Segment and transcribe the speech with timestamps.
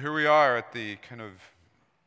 [0.00, 1.32] Here we are at the kind of,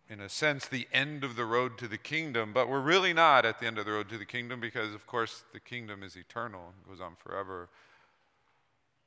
[0.10, 3.46] in a sense, the end of the road to the kingdom, but we're really not
[3.46, 6.16] at the end of the road to the kingdom because, of course, the kingdom is
[6.16, 7.70] eternal, it goes on forever.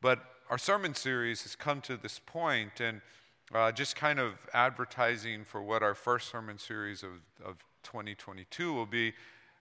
[0.01, 3.01] But our sermon series has come to this point, and
[3.53, 8.87] uh, just kind of advertising for what our first sermon series of, of 2022 will
[8.87, 9.15] be.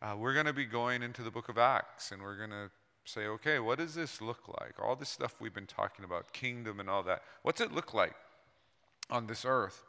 [0.03, 2.69] Uh, we're going to be going into the book of Acts, and we're going to
[3.05, 4.75] say, okay, what does this look like?
[4.79, 8.13] All this stuff we've been talking about, kingdom and all that, what's it look like
[9.09, 9.83] on this earth?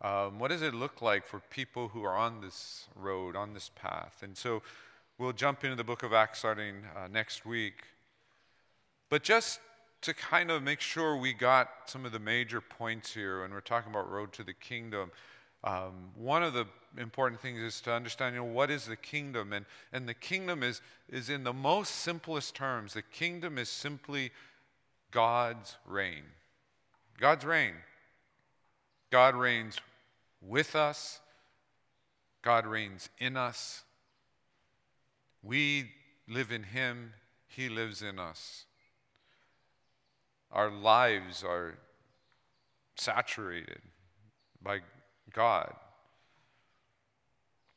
[0.00, 3.70] Um, what does it look like for people who are on this road, on this
[3.74, 4.22] path?
[4.22, 4.62] And so
[5.18, 7.82] we'll jump into the book of Acts starting uh, next week.
[9.10, 9.60] But just
[10.02, 13.60] to kind of make sure we got some of the major points here when we're
[13.60, 15.10] talking about road to the kingdom,
[15.64, 19.52] um, one of the important things is to understand, you know, what is the kingdom?
[19.52, 24.30] And, and the kingdom is, is in the most simplest terms, the kingdom is simply
[25.10, 26.22] God's reign.
[27.18, 27.74] God's reign.
[29.10, 29.78] God reigns
[30.40, 31.20] with us.
[32.42, 33.82] God reigns in us.
[35.42, 35.90] We
[36.28, 37.12] live in Him.
[37.46, 38.64] He lives in us.
[40.50, 41.78] Our lives are
[42.96, 43.80] saturated
[44.62, 44.80] by
[45.32, 45.74] God.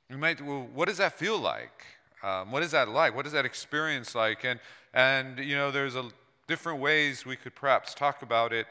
[0.09, 1.85] You might, well, what does that feel like?
[2.23, 3.15] Um, what is that like?
[3.15, 4.43] What is that experience like?
[4.43, 4.59] And,
[4.93, 6.09] and you know, there's a,
[6.47, 8.67] different ways we could perhaps talk about it,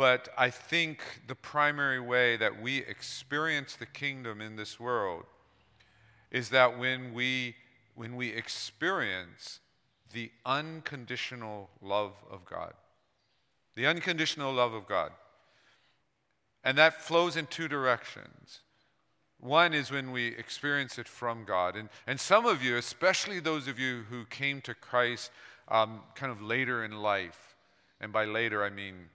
[0.00, 5.24] but I think the primary way that we experience the kingdom in this world
[6.30, 7.54] is that when we,
[7.96, 9.60] when we experience
[10.14, 12.72] the unconditional love of God.
[13.74, 15.12] The unconditional love of God.
[16.64, 18.60] And that flows in two directions.
[19.38, 21.76] One is when we experience it from God.
[21.76, 25.30] And, and some of you, especially those of you who came to Christ
[25.68, 27.54] um, kind of later in life,
[28.00, 29.10] and by later I mean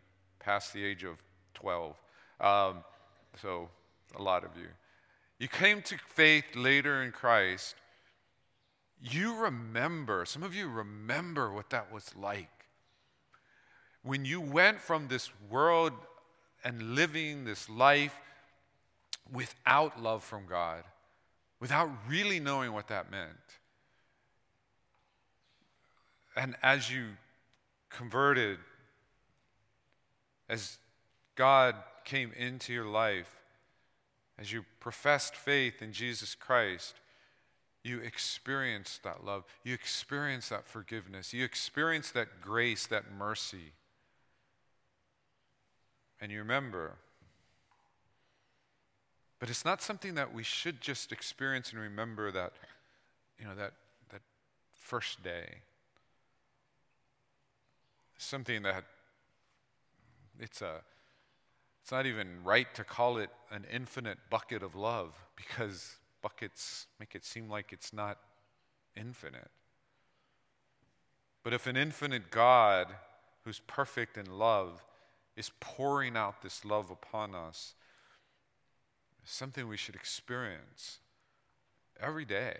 [0.45, 1.17] past the age of
[1.55, 1.95] 12.
[2.39, 2.83] Um,
[3.41, 3.67] so,
[4.15, 4.67] a lot of you.
[5.39, 7.75] You came to faith later in Christ.
[9.01, 12.49] You remember, some of you remember what that was like.
[14.03, 15.93] When you went from this world
[16.63, 18.15] and living this life
[19.33, 20.83] without love from God,
[21.59, 23.31] without really knowing what that meant.
[26.35, 27.05] And as you
[27.89, 28.59] converted,
[30.49, 30.77] as
[31.35, 33.29] God came into your life,
[34.37, 36.95] as you professed faith in Jesus Christ,
[37.83, 39.43] you experienced that love.
[39.63, 41.33] You experienced that forgiveness.
[41.33, 43.73] You experienced that grace, that mercy.
[46.19, 46.93] And you remember,
[49.39, 52.53] but it's not something that we should just experience and remember that,
[53.39, 53.73] you know, that,
[54.09, 54.21] that
[54.73, 55.59] first day.
[58.17, 58.85] Something that
[60.39, 60.81] it's a
[61.81, 67.13] it's not even right to call it an infinite bucket of love because buckets make
[67.13, 68.17] it seem like it's not
[68.97, 69.51] infinite.
[71.43, 72.87] But if an infinite God
[73.43, 74.83] who's perfect in love
[75.37, 77.75] is pouring out this love upon us,
[79.23, 80.97] something we should experience
[81.99, 82.57] every day.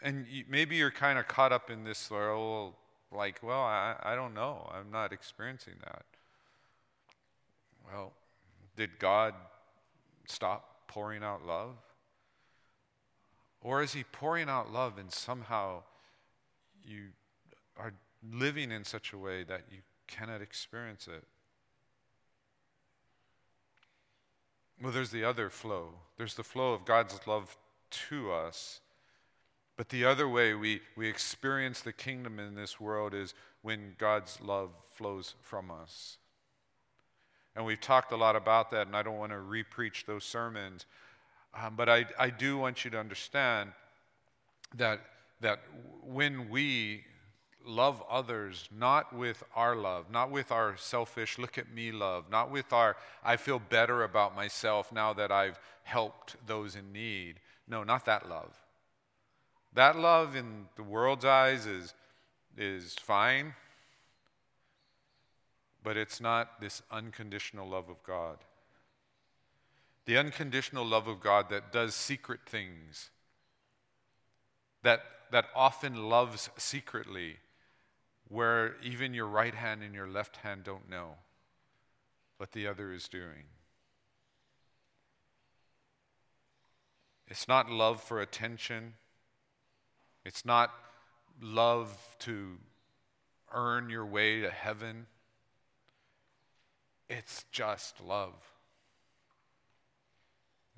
[0.00, 2.74] And maybe you're kind of caught up in this, well, oh,
[3.14, 4.70] like, well, I, I don't know.
[4.72, 6.04] I'm not experiencing that.
[7.86, 8.12] Well,
[8.76, 9.34] did God
[10.26, 11.76] stop pouring out love?
[13.60, 15.82] Or is He pouring out love and somehow
[16.84, 17.08] you
[17.78, 17.92] are
[18.32, 21.24] living in such a way that you cannot experience it?
[24.82, 25.90] Well, there's the other flow.
[26.18, 27.56] There's the flow of God's love
[28.08, 28.80] to us.
[29.76, 34.40] But the other way we, we experience the kingdom in this world is when God's
[34.40, 36.18] love flows from us.
[37.56, 40.86] And we've talked a lot about that, and I don't want to repreach those sermons.
[41.54, 43.70] Um, but I, I do want you to understand
[44.76, 45.00] that,
[45.40, 45.60] that
[46.02, 47.04] when we
[47.66, 52.50] love others not with our love, not with our selfish, look at me love, not
[52.50, 57.40] with our, I feel better about myself now that I've helped those in need.
[57.68, 58.63] No, not that love.
[59.74, 61.94] That love in the world's eyes is,
[62.56, 63.54] is fine,
[65.82, 68.38] but it's not this unconditional love of God.
[70.06, 73.10] The unconditional love of God that does secret things,
[74.82, 75.00] that,
[75.32, 77.36] that often loves secretly
[78.28, 81.16] where even your right hand and your left hand don't know
[82.36, 83.44] what the other is doing.
[87.28, 88.94] It's not love for attention.
[90.24, 90.70] It's not
[91.40, 92.58] love to
[93.52, 95.06] earn your way to heaven.
[97.08, 98.34] It's just love.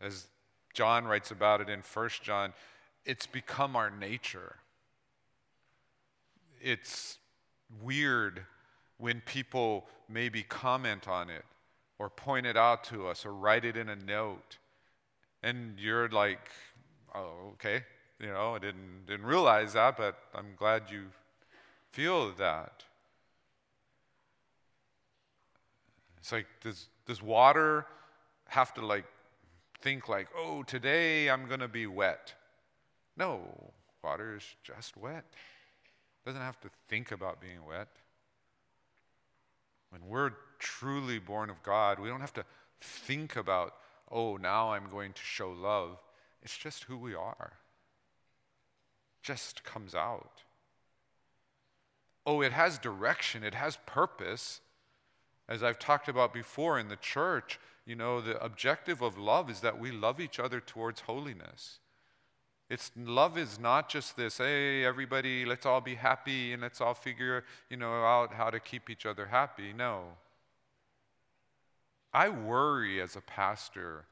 [0.00, 0.26] As
[0.74, 2.52] John writes about it in 1 John,
[3.04, 4.56] it's become our nature.
[6.60, 7.18] It's
[7.82, 8.44] weird
[8.98, 11.44] when people maybe comment on it
[11.98, 14.58] or point it out to us or write it in a note.
[15.42, 16.50] And you're like,
[17.14, 17.84] oh, okay,
[18.20, 21.04] you know, I didn't, didn't realize that, but I'm glad you
[21.92, 22.84] feel that.
[26.18, 27.86] It's like, does, does water
[28.48, 29.04] have to like
[29.80, 32.34] think like, oh, today I'm going to be wet?
[33.16, 33.72] No,
[34.02, 35.24] water is just wet.
[35.24, 37.88] It doesn't have to think about being wet.
[39.90, 42.44] When we're truly born of God, we don't have to
[42.80, 43.74] think about,
[44.10, 45.98] oh, now I'm going to show love.
[46.42, 47.52] It's just who we are.
[49.26, 50.44] Just comes out.
[52.24, 54.60] Oh, it has direction, it has purpose.
[55.48, 59.62] As I've talked about before in the church, you know, the objective of love is
[59.62, 61.80] that we love each other towards holiness.
[62.70, 66.94] It's love is not just this, hey, everybody, let's all be happy and let's all
[66.94, 69.72] figure, you know, out how to keep each other happy.
[69.72, 70.02] No.
[72.14, 74.04] I worry as a pastor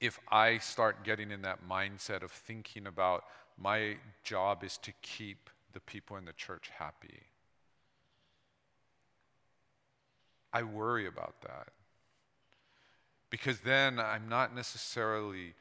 [0.00, 3.22] if I start getting in that mindset of thinking about
[3.60, 7.22] my job is to keep the people in the church happy.
[10.52, 11.68] I worry about that.
[13.30, 15.54] Because then I'm not necessarily,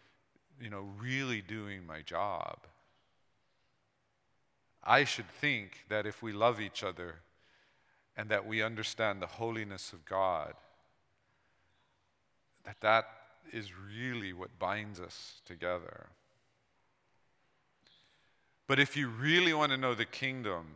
[0.62, 2.60] you know, really doing my job.
[4.84, 7.16] I should think that if we love each other
[8.16, 10.54] and that we understand the holiness of God,
[12.64, 13.06] that that
[13.52, 16.08] is really what binds us together.
[18.68, 20.76] But if you really want to know the kingdom,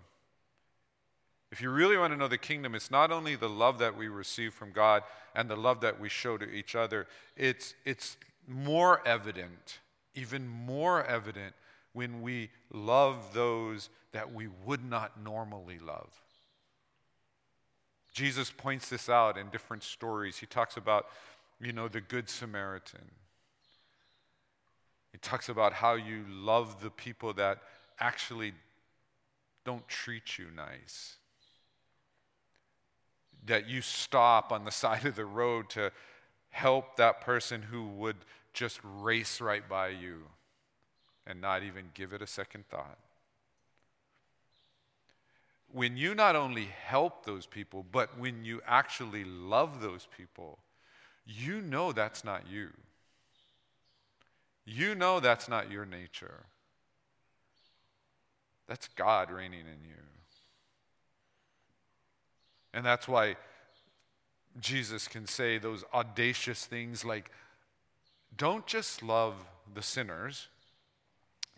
[1.52, 4.08] if you really want to know the kingdom, it's not only the love that we
[4.08, 5.04] receive from God
[5.36, 8.16] and the love that we show to each other, it's, it's
[8.48, 9.80] more evident,
[10.16, 11.54] even more evident,
[11.94, 16.10] when we love those that we would not normally love.
[18.14, 20.38] Jesus points this out in different stories.
[20.38, 21.08] He talks about,
[21.60, 23.12] you know, the Good Samaritan.
[25.12, 27.60] He talks about how you love the people that
[28.02, 28.54] actually
[29.64, 31.16] don't treat you nice
[33.46, 35.92] that you stop on the side of the road to
[36.50, 38.18] help that person who would
[38.54, 40.24] just race right by you
[41.26, 42.98] and not even give it a second thought.
[45.72, 50.60] When you not only help those people, but when you actually love those people,
[51.26, 52.72] you know that's not you.
[54.66, 56.46] You know that's not your nature.
[58.72, 59.98] That's God reigning in you.
[62.74, 63.36] And that's why
[64.62, 67.32] Jesus can say those audacious things like,
[68.38, 69.34] don't just love
[69.74, 70.48] the sinners,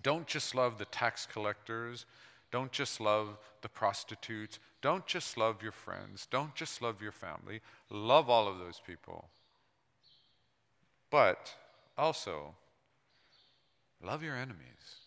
[0.01, 2.07] don't just love the tax collectors,
[2.49, 7.61] don't just love the prostitutes, don't just love your friends, don't just love your family,
[7.91, 9.29] love all of those people.
[11.11, 11.53] But
[11.95, 12.55] also,
[14.01, 15.02] love your enemies.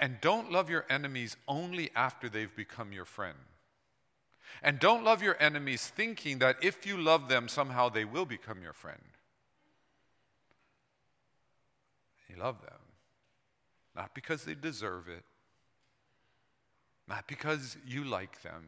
[0.00, 3.38] And don't love your enemies only after they've become your friend.
[4.62, 8.62] And don't love your enemies thinking that if you love them, somehow they will become
[8.62, 9.00] your friend.
[12.28, 12.80] You love them,
[13.94, 15.24] not because they deserve it,
[17.06, 18.64] not because you like them,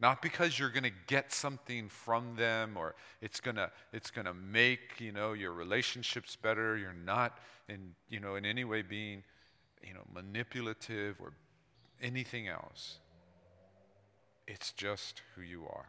[0.00, 4.26] not because you're going to get something from them or it's going to it's going
[4.26, 8.82] to make you know your relationships better you're not in you know in any way
[8.82, 9.22] being
[9.82, 11.32] you know manipulative or
[12.00, 12.98] anything else
[14.46, 15.86] it's just who you are.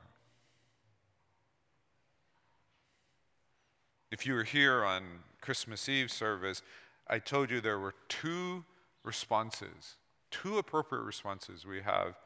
[4.12, 5.04] If you were here on
[5.42, 6.62] Christmas Eve service,
[7.08, 8.64] I told you there were two
[9.04, 9.96] responses,
[10.32, 12.18] two appropriate responses we have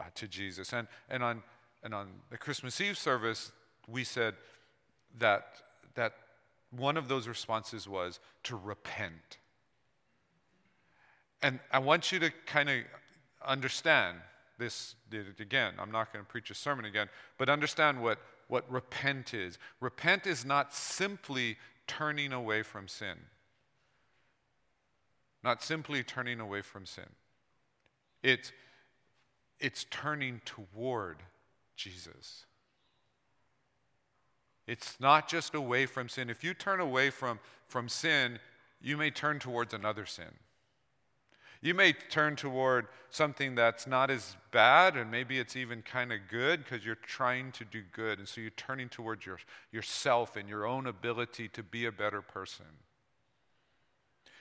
[0.00, 0.72] uh, to Jesus.
[0.72, 1.42] And, and, on,
[1.82, 3.52] and on the Christmas Eve service,
[3.86, 4.34] we said
[5.18, 5.62] that,
[5.94, 6.14] that
[6.70, 9.38] one of those responses was to repent.
[11.42, 12.78] And I want you to kind of
[13.46, 14.18] understand
[14.58, 14.96] this
[15.38, 15.74] again.
[15.78, 18.18] I'm not going to preach a sermon again, but understand what,
[18.48, 19.58] what repent is.
[19.80, 23.16] Repent is not simply turning away from sin,
[25.44, 27.08] not simply turning away from sin.
[28.22, 28.52] It's,
[29.60, 31.18] it's turning toward
[31.76, 32.44] Jesus.
[34.66, 36.28] It's not just away from sin.
[36.28, 38.38] If you turn away from, from sin,
[38.82, 40.26] you may turn towards another sin.
[41.60, 46.20] You may turn toward something that's not as bad, and maybe it's even kind of
[46.30, 48.18] good because you're trying to do good.
[48.18, 49.38] And so you're turning towards your,
[49.72, 52.66] yourself and your own ability to be a better person.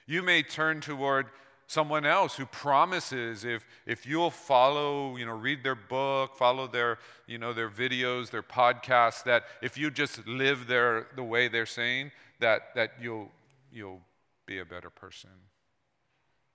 [0.05, 1.27] You may turn toward
[1.65, 6.97] someone else who promises if, if you'll follow, you know, read their book, follow their,
[7.25, 11.65] you know, their videos, their podcasts, that if you just live their, the way they're
[11.65, 13.29] saying, that, that you'll,
[13.71, 14.01] you'll
[14.45, 15.31] be a better person.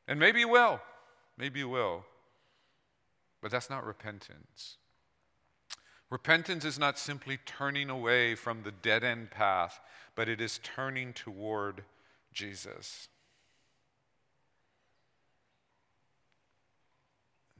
[0.06, 0.80] And maybe you will.
[1.38, 2.04] Maybe you will.
[3.40, 4.76] But that's not repentance.
[6.10, 9.80] Repentance is not simply turning away from the dead end path,
[10.14, 11.84] but it is turning toward
[12.32, 13.08] Jesus.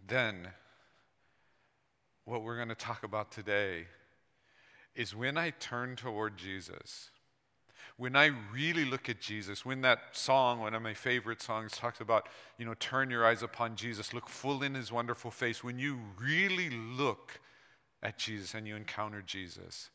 [0.07, 0.49] Then,
[2.25, 3.87] what we're going to talk about today
[4.95, 7.11] is when I turn toward Jesus,
[8.03, 12.01] when I really look at Jesus, when that song, one of my favorite songs, talks
[12.01, 12.29] about,
[12.59, 16.01] you know, turn your eyes upon Jesus, look full in his wonderful face, when you
[16.21, 17.39] really look
[18.03, 19.91] at Jesus and you encounter Jesus,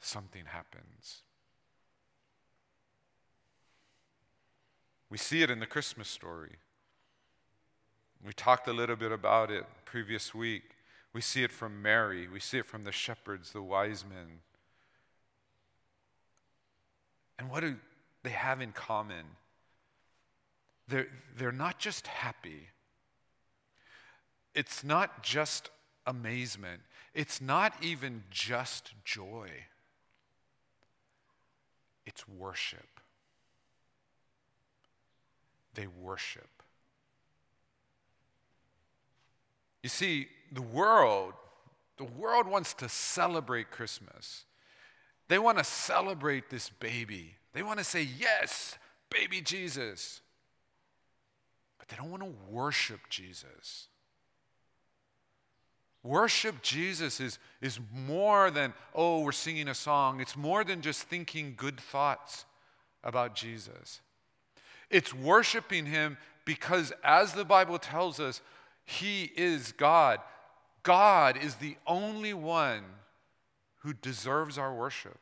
[0.00, 1.22] something happens.
[5.08, 6.56] We see it in the Christmas story.
[8.26, 10.64] We talked a little bit about it previous week.
[11.12, 14.40] We see it from Mary, we see it from the shepherds, the wise men.
[17.42, 17.74] And what do
[18.22, 19.24] they have in common?
[20.86, 22.68] They're, they're not just happy,
[24.54, 25.70] it's not just
[26.06, 26.82] amazement,
[27.14, 29.48] it's not even just joy,
[32.06, 32.86] it's worship.
[35.74, 36.62] They worship.
[39.82, 41.32] You see, the world,
[41.96, 44.44] the world wants to celebrate Christmas.
[45.32, 47.36] They want to celebrate this baby.
[47.54, 48.76] They want to say, Yes,
[49.08, 50.20] baby Jesus.
[51.78, 53.88] But they don't want to worship Jesus.
[56.02, 60.20] Worship Jesus is, is more than, oh, we're singing a song.
[60.20, 62.44] It's more than just thinking good thoughts
[63.02, 64.02] about Jesus.
[64.90, 68.42] It's worshiping Him because, as the Bible tells us,
[68.84, 70.20] he is God.
[70.82, 72.82] God is the only one
[73.82, 75.18] who deserves our worship.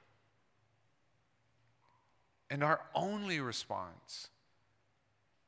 [2.50, 4.28] And our only response,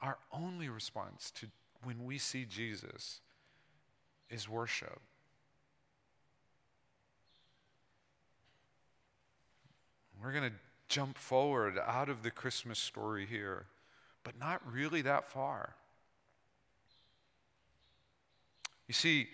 [0.01, 1.47] our only response to
[1.83, 3.21] when we see Jesus
[4.31, 5.01] is worship.
[10.23, 10.57] We're going to
[10.89, 13.67] jump forward out of the Christmas story here,
[14.23, 15.75] but not really that far.
[18.87, 19.29] You see,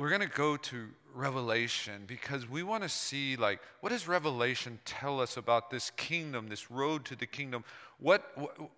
[0.00, 4.78] we're going to go to Revelation because we want to see, like, what does Revelation
[4.86, 7.64] tell us about this kingdom, this road to the kingdom?
[7.98, 8.24] What,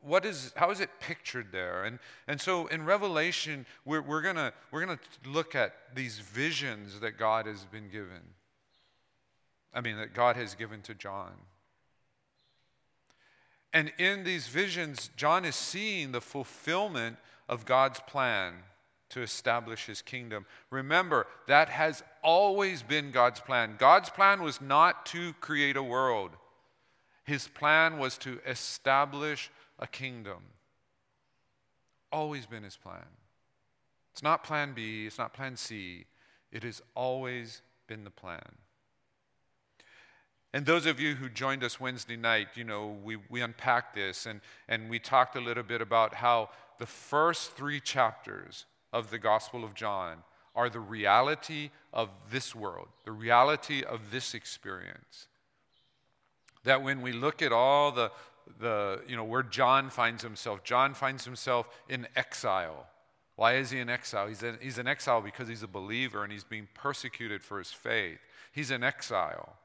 [0.02, 1.84] what is, how is it pictured there?
[1.84, 7.12] And, and so in Revelation, we're, we're gonna we're gonna look at these visions that
[7.12, 8.22] God has been given.
[9.72, 11.34] I mean, that God has given to John.
[13.72, 17.16] And in these visions, John is seeing the fulfillment
[17.48, 18.54] of God's plan
[19.12, 20.46] to establish his kingdom.
[20.70, 23.76] Remember, that has always been God's plan.
[23.78, 26.30] God's plan was not to create a world,
[27.24, 30.42] his plan was to establish a kingdom.
[32.10, 33.06] Always been his plan.
[34.12, 36.04] It's not plan B, it's not plan C.
[36.50, 38.56] It has always been the plan.
[40.52, 44.26] And those of you who joined us Wednesday night, you know, we, we unpacked this
[44.26, 49.18] and, and we talked a little bit about how the first three chapters of the
[49.18, 50.18] Gospel of John
[50.54, 55.28] are the reality of this world, the reality of this experience.
[56.64, 58.12] That when we look at all the,
[58.60, 62.86] the you know, where John finds himself, John finds himself in exile.
[63.36, 64.28] Why is he in exile?
[64.28, 67.72] He's in, he's in exile because he's a believer and he's being persecuted for his
[67.72, 68.18] faith.
[68.52, 69.56] He's in exile.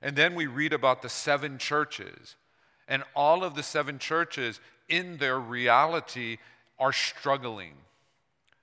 [0.00, 2.36] And then we read about the seven churches.
[2.86, 6.38] And all of the seven churches, in their reality,
[6.78, 7.72] are struggling.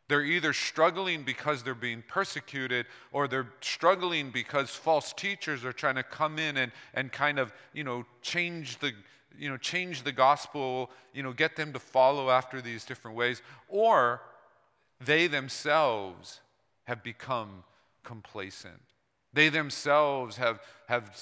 [0.10, 5.96] They're either struggling because they're being persecuted or they're struggling because false teachers are trying
[5.96, 8.92] to come in and, and kind of, you know, change the,
[9.38, 13.42] you know, change the gospel, you know, get them to follow after these different ways.
[13.70, 14.22] Or
[15.00, 16.42] they themselves
[16.84, 17.64] have become
[18.04, 18.82] complacent.
[19.32, 21.18] They themselves have, have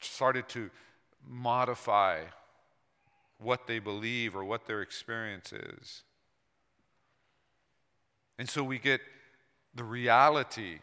[0.00, 0.70] started to
[1.26, 2.20] modify
[3.38, 6.02] what they believe or what their experience is.
[8.38, 9.00] And so we get
[9.74, 10.78] the reality,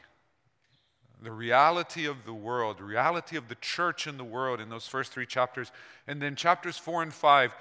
[1.22, 4.88] the reality of the world, the reality of the church in the world in those
[4.88, 5.72] first three chapters.
[6.08, 7.52] And then chapters four and five,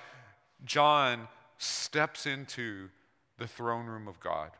[0.64, 1.28] John
[1.58, 2.88] steps into
[3.38, 4.50] the throne room of God.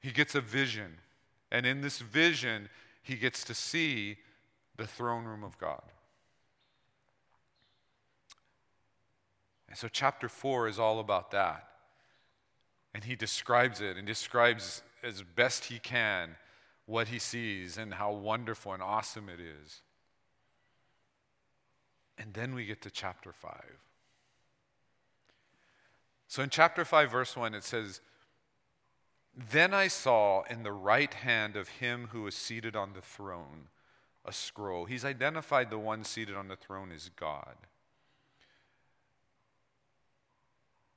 [0.00, 0.98] He gets a vision.
[1.50, 2.68] And in this vision,
[3.02, 4.18] he gets to see
[4.76, 5.82] the throne room of God.
[9.68, 11.68] And so, chapter 4 is all about that.
[12.98, 16.34] And he describes it and describes as best he can
[16.84, 19.82] what he sees and how wonderful and awesome it is.
[22.18, 23.52] And then we get to chapter 5.
[26.26, 28.00] So in chapter 5, verse 1, it says,
[29.52, 33.68] Then I saw in the right hand of him who was seated on the throne
[34.24, 34.86] a scroll.
[34.86, 37.54] He's identified the one seated on the throne as God.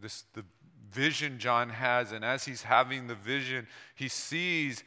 [0.00, 0.44] This, the
[0.90, 4.84] vision John has, and as he's having the vision, he sees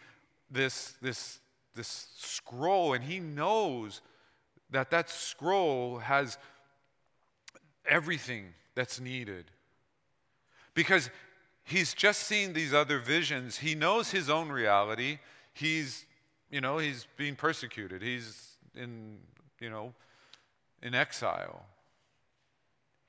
[0.49, 1.39] this, this,
[1.75, 4.01] this scroll, and he knows
[4.69, 6.37] that that scroll has
[7.87, 9.45] everything that's needed.
[10.73, 11.09] Because
[11.63, 13.57] he's just seen these other visions.
[13.57, 15.19] He knows his own reality.
[15.53, 16.05] He's,
[16.51, 18.01] you know, he's being persecuted.
[18.01, 19.17] He's in,
[19.59, 19.93] you know,
[20.81, 21.65] in exile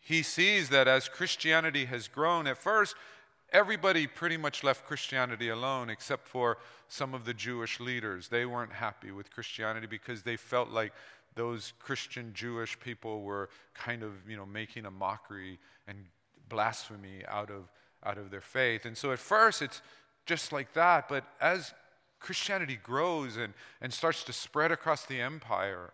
[0.06, 2.94] he sees that as Christianity has grown, at first,
[3.52, 8.28] everybody pretty much left Christianity alone except for some of the Jewish leaders.
[8.28, 10.92] They weren't happy with Christianity because they felt like
[11.34, 15.58] those Christian Jewish people were kind of, you know, making a mockery
[15.88, 15.98] and
[16.48, 17.64] blasphemy out of,
[18.04, 18.86] out of their faith.
[18.86, 19.82] And so at first it's
[20.24, 21.74] just like that, but as
[22.20, 25.90] Christianity grows and, and starts to spread across the empire,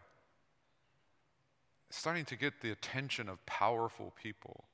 [1.93, 4.65] starting to get the attention of powerful people.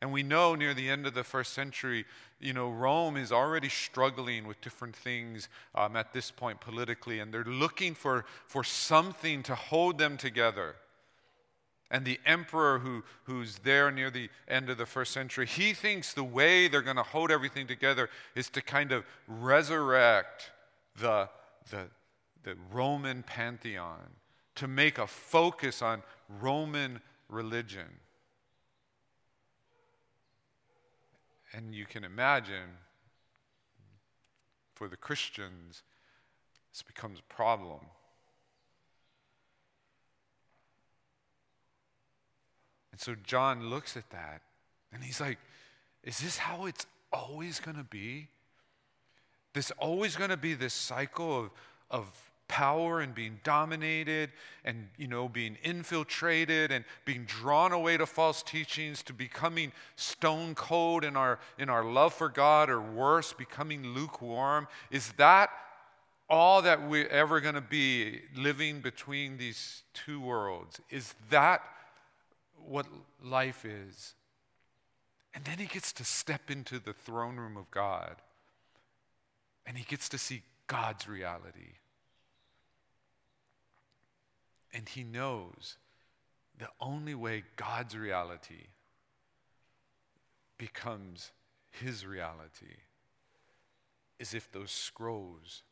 [0.00, 2.04] And we know near the end of the first century,
[2.40, 7.32] you know, Rome is already struggling with different things um, at this point politically, and
[7.32, 10.76] they're looking for, for something to hold them together.
[11.90, 16.12] And the emperor who, who's there near the end of the first century, he thinks
[16.12, 20.50] the way they're going to hold everything together is to kind of resurrect
[21.00, 21.28] the,
[21.70, 21.84] the,
[22.42, 24.00] the Roman pantheon
[24.56, 27.88] to make a focus on Roman religion.
[31.52, 32.78] And you can imagine
[34.74, 35.82] for the Christians,
[36.72, 37.80] this becomes a problem.
[42.90, 44.42] And so John looks at that
[44.92, 45.38] and he's like,
[46.02, 48.28] Is this how it's always going to be?
[49.52, 51.50] This always going to be this cycle of,
[51.90, 54.30] of power and being dominated
[54.64, 60.54] and you know being infiltrated and being drawn away to false teachings to becoming stone
[60.54, 64.68] cold in our in our love for God or worse becoming lukewarm.
[64.90, 65.50] Is that
[66.28, 70.80] all that we're ever going to be living between these two worlds?
[70.90, 71.62] Is that
[72.66, 72.86] what
[73.22, 74.14] life is?
[75.34, 78.16] And then he gets to step into the throne room of God
[79.66, 81.74] and he gets to see God's reality
[84.74, 85.76] and he knows
[86.58, 88.66] the only way God's reality
[90.58, 91.30] becomes
[91.70, 92.76] his reality
[94.18, 95.62] is if those scrolls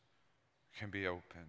[0.77, 1.45] can be open.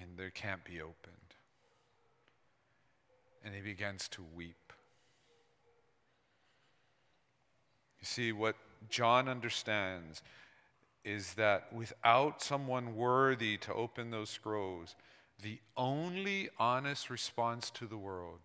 [0.00, 1.14] And they can't be opened.
[3.44, 4.72] And he begins to weep.
[8.00, 8.56] You see, what
[8.90, 10.22] John understands
[11.06, 14.96] is that without someone worthy to open those scrolls,
[15.40, 18.40] the only honest response to the world,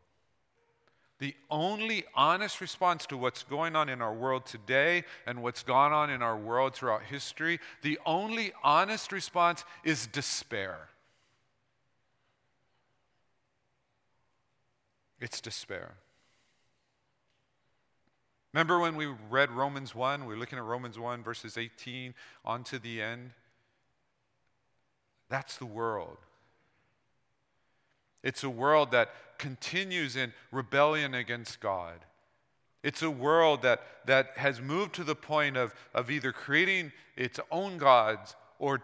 [1.17, 5.91] the only honest response to what's going on in our world today and what's gone
[5.91, 10.89] on in our world throughout history, the only honest response is despair.
[15.19, 15.95] It's despair.
[18.53, 20.25] Remember when we read Romans 1?
[20.25, 23.31] We are looking at Romans 1, verses 18 on to the end.
[25.29, 26.17] That's the world.
[28.23, 32.05] It's a world that continues in rebellion against God.
[32.83, 37.39] It's a world that, that has moved to the point of, of either creating its
[37.51, 38.81] own gods or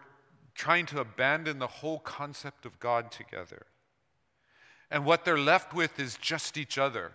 [0.54, 3.66] trying to abandon the whole concept of God together.
[4.90, 7.12] And what they're left with is just each other.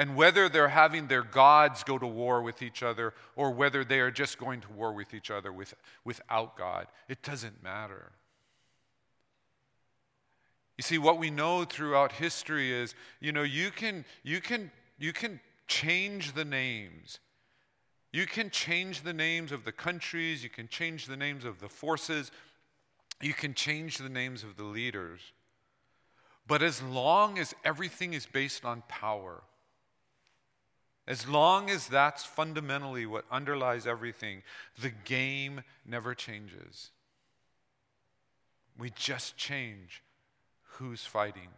[0.00, 4.00] And whether they're having their gods go to war with each other or whether they
[4.00, 5.74] are just going to war with each other with,
[6.06, 8.10] without God, it doesn't matter.
[10.78, 15.12] You see, what we know throughout history is, you know, you can, you can, you
[15.12, 17.18] can change the names.
[18.10, 21.68] You can change the names of the countries, you can change the names of the
[21.68, 22.32] forces,
[23.20, 25.20] you can change the names of the leaders.
[26.46, 29.42] But as long as everything is based on power,
[31.10, 34.44] as long as that's fundamentally what underlies everything,
[34.80, 36.92] the game never changes.
[38.78, 40.04] We just change
[40.74, 41.48] who's fighting,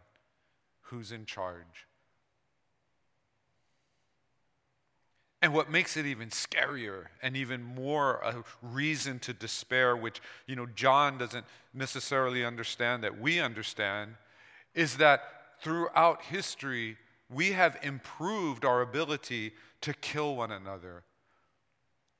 [0.85, 1.87] who's in charge.
[5.43, 10.57] And what makes it even scarier and even more a reason to despair, which you
[10.57, 14.15] know John doesn't necessarily understand that we understand,
[14.75, 15.21] is that
[15.61, 16.97] throughout history
[17.35, 21.03] we have improved our ability to kill one another,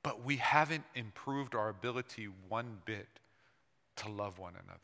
[0.01, 3.07] but we haven't improved our ability one bit
[3.97, 4.79] to love one another.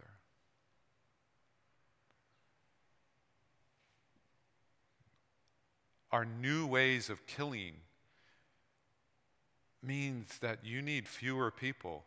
[6.11, 7.73] Our new ways of killing
[9.83, 12.03] means that you need fewer people.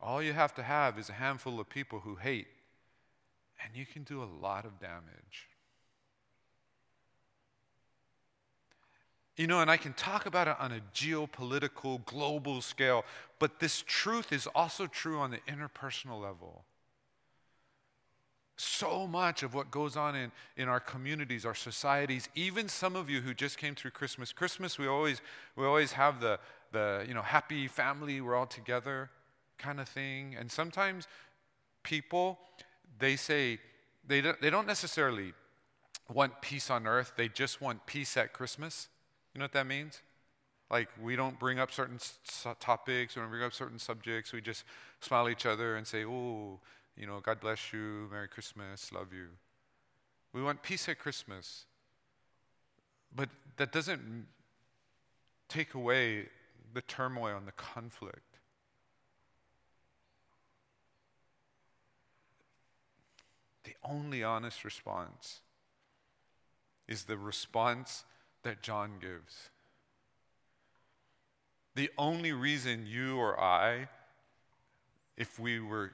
[0.00, 2.46] All you have to have is a handful of people who hate,
[3.64, 5.48] and you can do a lot of damage.
[9.36, 13.04] You know, and I can talk about it on a geopolitical, global scale,
[13.38, 16.64] but this truth is also true on the interpersonal level.
[18.56, 23.10] So much of what goes on in, in our communities, our societies, even some of
[23.10, 24.32] you who just came through Christmas.
[24.32, 25.20] Christmas, we always,
[25.56, 26.38] we always have the,
[26.72, 29.10] the you know, happy family, we're all together
[29.58, 30.34] kind of thing.
[30.38, 31.06] And sometimes
[31.82, 32.38] people,
[32.98, 33.58] they say,
[34.06, 35.34] they don't, they don't necessarily
[36.10, 38.88] want peace on earth, they just want peace at Christmas.
[39.36, 40.00] You know what that means?
[40.70, 41.98] Like, we don't bring up certain
[42.58, 44.32] topics, we don't bring up certain subjects.
[44.32, 44.64] We just
[45.02, 46.58] smile at each other and say, oh,
[46.96, 49.26] you know, God bless you, Merry Christmas, love you.
[50.32, 51.66] We want peace at Christmas.
[53.14, 54.26] But that doesn't
[55.50, 56.30] take away
[56.72, 58.38] the turmoil and the conflict.
[63.64, 65.40] The only honest response
[66.88, 68.04] is the response
[68.46, 69.50] that John gives.
[71.74, 73.88] The only reason you or I,
[75.16, 75.90] if we were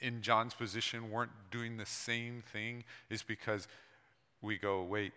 [0.00, 3.68] in John's position, weren't doing the same thing is because
[4.40, 5.12] we go, wait,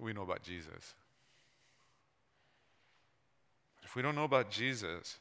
[0.00, 0.94] we know about Jesus.
[3.84, 5.18] If we don't know about Jesus,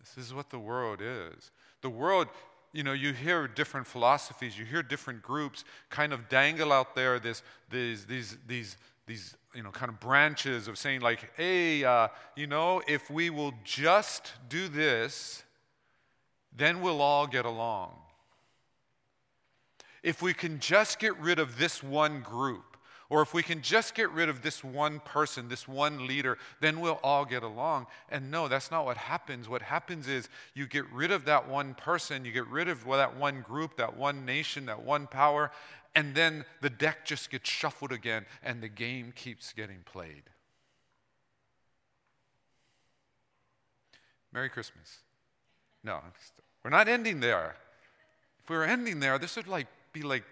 [0.00, 1.52] this is what the world is.
[1.80, 2.26] The world
[2.72, 7.18] you know, you hear different philosophies, you hear different groups kind of dangle out there
[7.18, 12.08] this, these, these, these, these, you know, kind of branches of saying, like, hey, uh,
[12.36, 15.42] you know, if we will just do this,
[16.56, 17.92] then we'll all get along.
[20.02, 22.69] If we can just get rid of this one group,
[23.10, 26.80] or if we can just get rid of this one person, this one leader, then
[26.80, 27.86] we'll all get along.
[28.08, 29.48] And no, that's not what happens.
[29.48, 33.16] What happens is you get rid of that one person, you get rid of that
[33.16, 35.50] one group, that one nation, that one power,
[35.96, 40.22] and then the deck just gets shuffled again and the game keeps getting played.
[44.32, 44.98] Merry Christmas.
[45.82, 46.00] No,
[46.62, 47.56] we're not ending there.
[48.42, 50.22] If we were ending there, this would like be like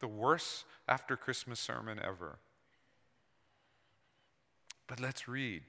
[0.00, 2.38] the worst after Christmas sermon ever.
[4.86, 5.62] But let's read.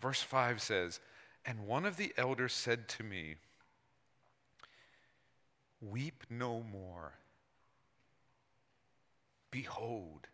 [0.00, 1.00] Verse 5 says,
[1.44, 3.34] And one of the elders said to me,
[5.80, 7.14] Weep no more.
[9.50, 10.28] Behold,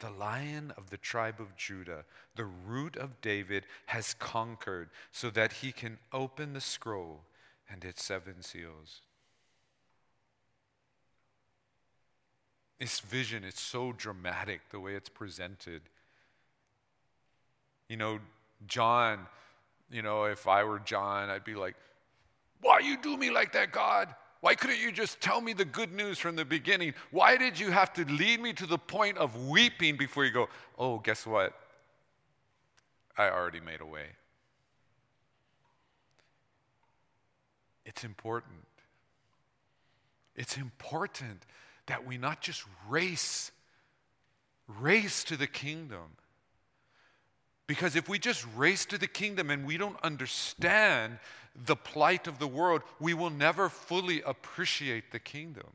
[0.00, 2.04] the lion of the tribe of Judah,
[2.36, 7.22] the root of David, has conquered so that he can open the scroll
[7.70, 9.02] and its seven seals.
[12.78, 15.82] This vision is so dramatic the way it's presented.
[17.88, 18.20] You know,
[18.66, 19.26] John,
[19.90, 21.74] you know, if I were John, I'd be like,
[22.60, 24.14] Why you do me like that, God?
[24.40, 26.94] Why couldn't you just tell me the good news from the beginning?
[27.10, 30.48] Why did you have to lead me to the point of weeping before you go,
[30.78, 31.54] Oh, guess what?
[33.16, 34.06] I already made a way.
[37.84, 38.54] It's important.
[40.36, 41.44] It's important
[41.88, 43.50] that we not just race,
[44.80, 46.16] race to the kingdom,
[47.68, 51.18] Because if we just race to the kingdom and we don't understand
[51.54, 55.68] the plight of the world, we will never fully appreciate the kingdom.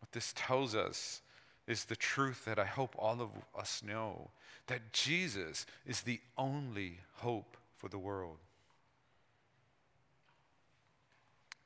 [0.00, 1.22] What this tells us
[1.68, 4.30] is the truth that I hope all of us know
[4.66, 8.38] that Jesus is the only hope for the world.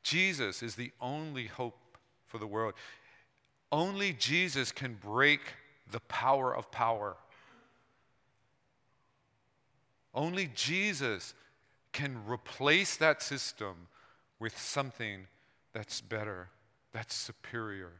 [0.03, 1.79] Jesus is the only hope
[2.27, 2.75] for the world.
[3.71, 5.41] Only Jesus can break
[5.91, 7.17] the power of power.
[10.15, 11.35] Only Jesus
[11.93, 13.89] can replace that system
[14.39, 15.27] with something
[15.73, 16.49] that's better,
[16.93, 17.93] that's superior.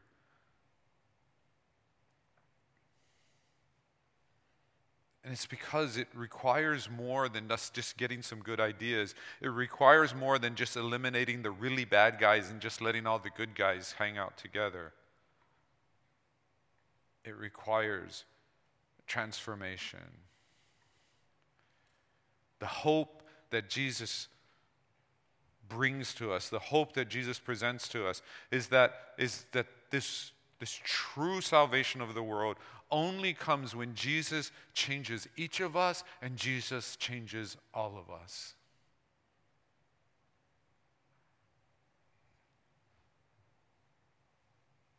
[5.29, 9.13] And it's because it requires more than us just getting some good ideas.
[9.41, 13.29] It requires more than just eliminating the really bad guys and just letting all the
[13.29, 14.91] good guys hang out together.
[17.23, 18.25] It requires
[19.05, 19.99] transformation.
[22.57, 24.29] The hope that Jesus
[25.67, 30.31] brings to us, the hope that Jesus presents to us, is that, is that this,
[30.59, 32.57] this true salvation of the world
[32.91, 38.55] only comes when Jesus changes each of us and Jesus changes all of us.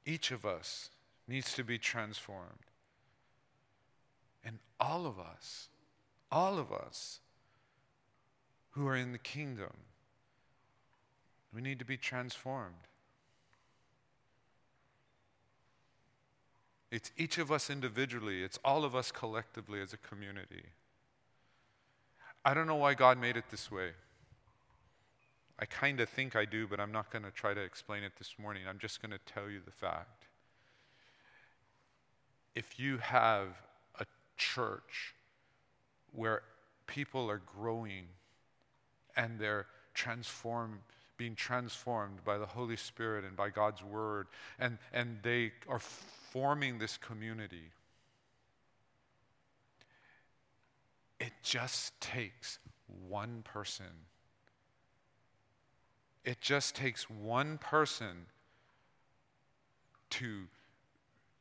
[0.07, 0.90] Each of us
[1.29, 2.66] needs to be transformed.
[4.44, 5.68] And all of us,
[6.33, 7.20] all of us
[8.70, 9.72] who are in the kingdom,
[11.55, 12.88] we need to be transformed.
[16.90, 20.64] It's each of us individually, it's all of us collectively as a community.
[22.44, 23.90] I don't know why God made it this way.
[25.59, 28.12] I kind of think I do, but I'm not going to try to explain it
[28.18, 28.62] this morning.
[28.66, 30.24] I'm just going to tell you the fact.
[32.55, 33.48] If you have
[33.98, 34.07] a
[34.38, 35.14] church
[36.12, 36.42] where
[36.87, 38.07] people are growing
[39.16, 40.79] and they're transformed,
[41.18, 45.81] being transformed by the Holy Spirit and by God's Word, and, and they are
[46.31, 47.73] forming this community,
[51.19, 52.59] it just takes
[53.09, 54.07] one person.
[56.25, 58.27] It just takes one person
[60.11, 60.45] to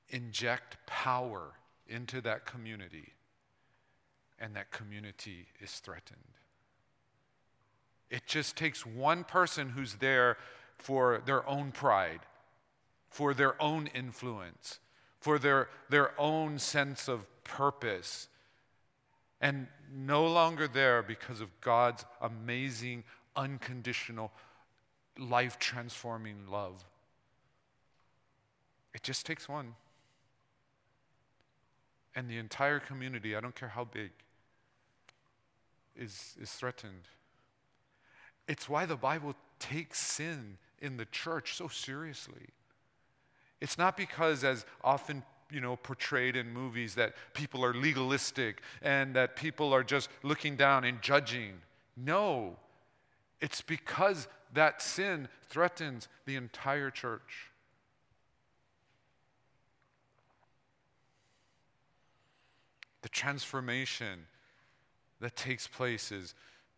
[0.10, 1.54] inject power
[1.88, 3.14] into that community,
[4.40, 6.20] and that community is threatened.
[8.10, 10.38] It just takes one person who's there
[10.78, 12.22] for their own pride,
[13.10, 14.80] for their own influence,
[15.20, 18.28] for their, their own sense of purpose,
[19.42, 23.04] and no longer there because of God's amazing,
[23.36, 24.32] unconditional,
[25.18, 26.86] life transforming love.
[28.94, 29.76] It just takes one.
[32.16, 34.12] And the entire community, I don't care how big,
[35.96, 37.08] is, is threatened.
[38.48, 42.48] It's why the Bible takes sin in the church so seriously.
[43.62, 49.16] It's not because, as often you know, portrayed in movies, that people are legalistic and
[49.16, 51.54] that people are just looking down and judging.
[51.98, 52.56] No,
[53.42, 57.50] it's because that sin threatens the entire church.
[63.02, 64.28] The transformation
[65.22, 66.34] that takes place is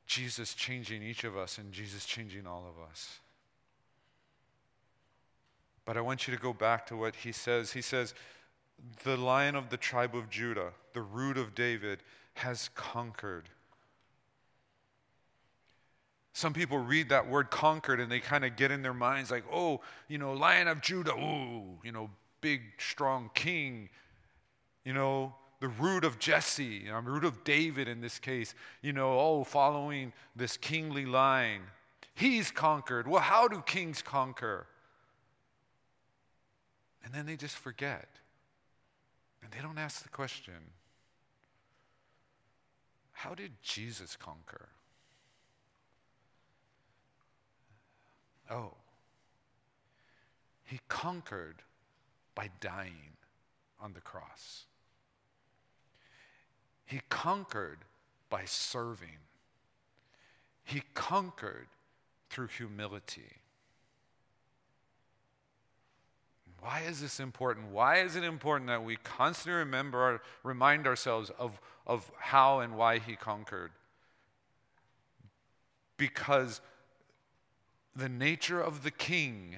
[0.06, 3.21] Jesus changing each of us and Jesus changing all of us.
[5.86, 7.72] But I want you to go back to what he says.
[7.72, 8.14] He says,
[9.04, 12.00] The lion of the tribe of Judah, the root of David,
[12.36, 13.50] has conquered.
[16.34, 19.44] Some people read that word conquered and they kind of get in their minds like,
[19.52, 23.90] oh, you know, lion of Judah, oh, you know, big, strong king,
[24.86, 28.94] you know, the root of Jesse, you know, root of David in this case, you
[28.94, 31.62] know, oh, following this kingly line.
[32.16, 33.08] He's conquered.
[33.08, 34.68] Well, how do kings conquer?
[37.04, 38.10] And then they just forget.
[39.44, 40.56] And they don't ask the question
[43.12, 44.70] how did Jesus conquer?
[48.50, 48.74] Oh,
[50.64, 51.62] he conquered
[52.34, 53.18] by dying
[53.80, 54.66] on the cross.
[56.86, 57.80] He conquered
[58.30, 59.20] by serving.
[60.64, 61.68] He conquered
[62.30, 63.41] through humility.
[66.62, 67.72] Why is this important?
[67.72, 73.00] Why is it important that we constantly remember, remind ourselves of, of how and why
[73.00, 73.72] he conquered?
[75.98, 76.62] Because
[77.96, 79.58] the nature of the king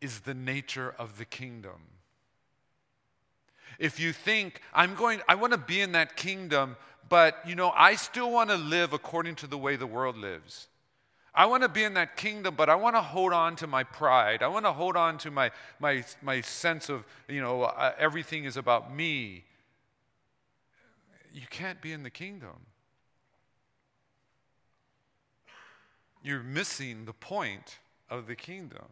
[0.00, 1.82] is the nature of the kingdom.
[3.78, 6.76] If you think, I'm going, I want to be in that kingdom,
[7.08, 10.68] but you know, I still want to live according to the way the world lives.
[11.40, 13.82] I want to be in that kingdom, but I want to hold on to my
[13.82, 14.42] pride.
[14.42, 18.44] I want to hold on to my, my, my sense of, you know, uh, everything
[18.44, 19.44] is about me.
[21.32, 22.66] You can't be in the kingdom.
[26.22, 27.78] You're missing the point
[28.10, 28.84] of the kingdom.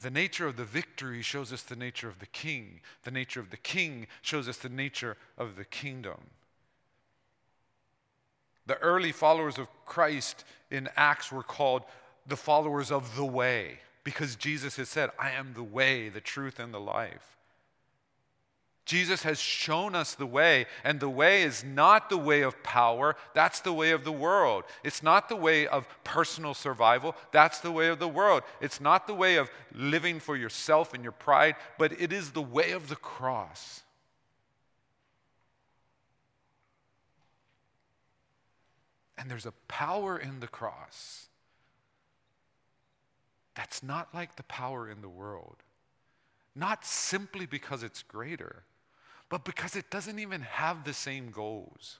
[0.00, 2.80] The nature of the victory shows us the nature of the king.
[3.04, 6.18] The nature of the king shows us the nature of the kingdom.
[8.72, 11.82] The early followers of Christ in Acts were called
[12.26, 16.58] the followers of the way because Jesus has said, I am the way, the truth,
[16.58, 17.36] and the life.
[18.86, 23.14] Jesus has shown us the way, and the way is not the way of power,
[23.34, 24.64] that's the way of the world.
[24.82, 28.42] It's not the way of personal survival, that's the way of the world.
[28.62, 32.40] It's not the way of living for yourself and your pride, but it is the
[32.40, 33.82] way of the cross.
[39.18, 41.26] And there's a power in the cross
[43.54, 45.56] that's not like the power in the world.
[46.54, 48.64] Not simply because it's greater,
[49.28, 51.98] but because it doesn't even have the same goals.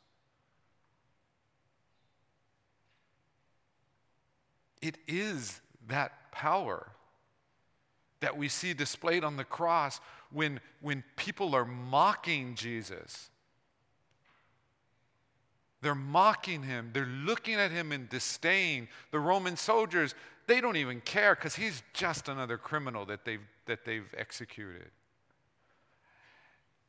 [4.81, 6.91] It is that power
[8.21, 13.31] that we see displayed on the cross when, when people are mocking Jesus
[15.83, 16.91] they're mocking him.
[16.93, 18.89] They're looking at him in disdain.
[19.11, 20.15] The Roman soldiers,
[20.47, 24.91] they don't even care because he's just another criminal that they've, that they've executed.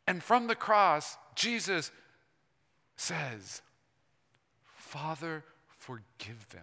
[0.08, 1.92] And from the cross, Jesus
[2.96, 3.62] says,
[4.64, 5.44] Father,
[5.80, 6.62] forgive them.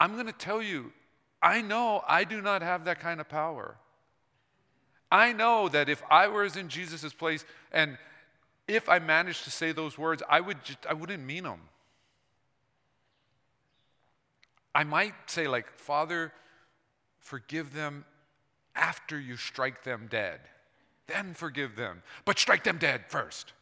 [0.00, 0.92] I'm going to tell you,
[1.40, 3.76] I know I do not have that kind of power.
[5.12, 7.98] I know that if I was in Jesus' place and
[8.66, 11.60] if I managed to say those words, I, would just, I wouldn't mean them.
[14.74, 16.32] I might say, like, Father,
[17.20, 18.06] forgive them
[18.74, 20.40] after you strike them dead.
[21.06, 22.02] Then forgive them.
[22.24, 23.52] But strike them dead first.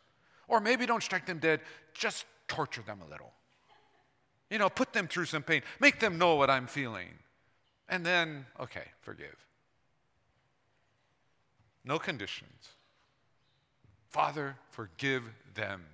[0.47, 1.63] Or maybe don't strike them dead,
[1.95, 3.33] just torture them a little.
[4.51, 7.09] You know, put them through some pain, make them know what I'm feeling.
[7.89, 9.50] And then, okay, forgive.
[11.85, 12.71] No conditions.
[14.09, 15.23] Father, forgive
[15.55, 15.85] them.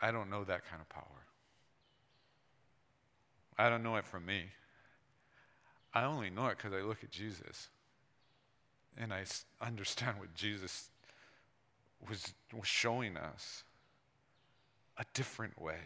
[0.00, 1.04] I don't know that kind of power.
[3.56, 4.46] I don't know it from me.
[5.94, 7.68] I only know it because I look at Jesus
[8.96, 9.24] and I
[9.60, 10.90] understand what Jesus
[12.08, 13.62] was, was showing us
[14.98, 15.80] a different way.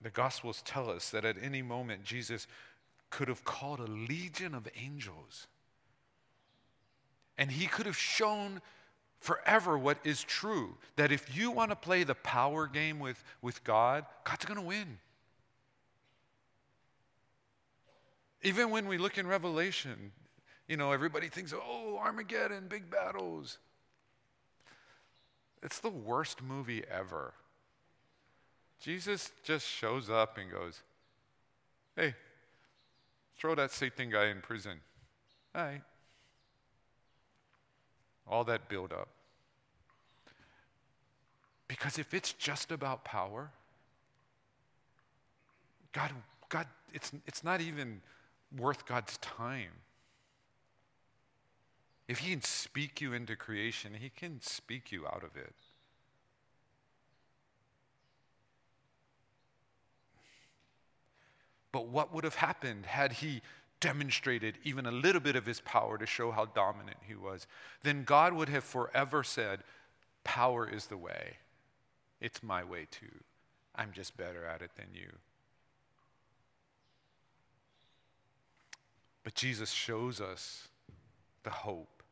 [0.00, 2.46] The Gospels tell us that at any moment Jesus
[3.10, 5.46] could have called a legion of angels.
[7.36, 8.60] And he could have shown
[9.20, 13.62] forever what is true that if you want to play the power game with, with
[13.64, 14.98] God, God's going to win.
[18.42, 20.12] Even when we look in Revelation,
[20.68, 23.58] you know, everybody thinks, oh, Armageddon, big battles.
[25.62, 27.34] It's the worst movie ever.
[28.80, 30.82] Jesus just shows up and goes,
[31.96, 32.14] Hey,
[33.36, 34.80] throw that Satan guy in prison.
[35.54, 35.82] All right.
[38.26, 39.08] All that build up.
[41.66, 43.50] Because if it's just about power,
[45.92, 46.12] God,
[46.48, 48.00] God, it's, it's not even
[48.56, 49.72] worth God's time.
[52.06, 55.54] If He can speak you into creation, He can speak you out of it.
[61.72, 63.42] But what would have happened had he
[63.80, 67.46] demonstrated even a little bit of his power to show how dominant he was?
[67.82, 69.60] Then God would have forever said,
[70.24, 71.36] Power is the way.
[72.20, 73.06] It's my way too.
[73.74, 75.10] I'm just better at it than you.
[79.22, 80.68] But Jesus shows us
[81.44, 82.02] the hope.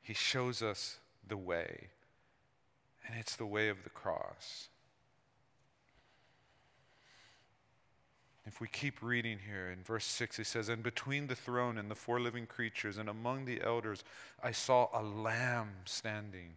[0.00, 1.88] He shows us the way.
[3.06, 4.68] And it's the way of the cross.
[8.48, 11.90] If we keep reading here in verse 6, he says, And between the throne and
[11.90, 14.02] the four living creatures and among the elders,
[14.42, 16.54] I saw a lamb standing.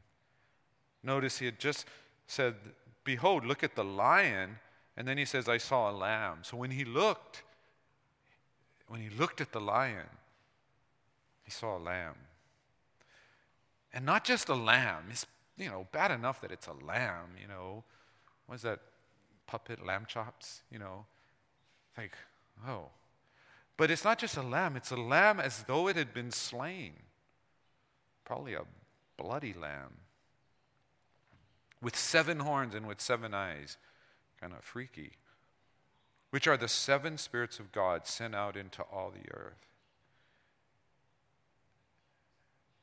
[1.04, 1.86] Notice he had just
[2.28, 2.56] said,
[3.04, 4.58] Behold, look at the lion.
[4.96, 6.40] And then he says, I saw a lamb.
[6.44, 7.44] So when he looked,
[8.88, 10.08] when he looked at the lion,
[11.44, 12.16] he saw a lamb.
[13.94, 15.26] And not just a lamb, It's,
[15.58, 17.84] you know, bad enough that it's a lamb, you know.
[18.46, 18.80] What is that
[19.46, 21.06] puppet, lamb chops, you know?
[21.98, 22.16] Like,
[22.68, 22.90] oh.
[23.78, 26.94] But it's not just a lamb, it's a lamb as though it had been slain.
[28.26, 28.64] Probably a
[29.18, 29.98] bloody lamb.
[31.82, 33.78] With seven horns and with seven eyes.
[34.40, 35.14] Kind of freaky.
[36.30, 39.68] Which are the seven spirits of God sent out into all the earth.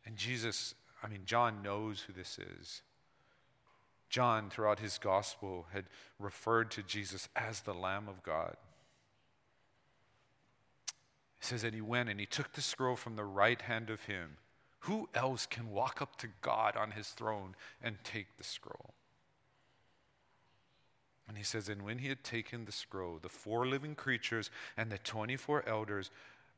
[0.05, 2.83] And Jesus, I mean, John knows who this is.
[4.11, 5.85] John, throughout his gospel, had
[6.19, 8.57] referred to Jesus as the Lamb of God.
[11.41, 14.03] He says that he went and he took the scroll from the right hand of
[14.03, 14.37] him.
[14.81, 18.95] Who else can walk up to God on his throne and take the scroll?
[21.27, 24.91] And he says, And when he had taken the scroll, the four living creatures and
[24.91, 26.11] the 24 elders